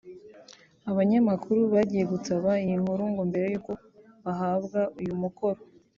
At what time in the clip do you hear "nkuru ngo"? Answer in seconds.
2.81-3.21